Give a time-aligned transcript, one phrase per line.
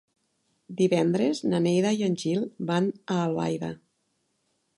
[0.79, 3.71] Divendres na Neida i en Gil van a Albaida.